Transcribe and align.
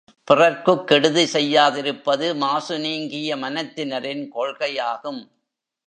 பிறர்க்குக் 0.23 0.87
கெடுதி 0.87 1.23
செய்யாதிருப்பது 1.23 2.35
மாசு 2.35 2.79
நீங்கிய 2.79 3.37
மனத் 3.37 3.79
தினரின் 3.79 4.29
கொள்கையாகும். 4.35 5.21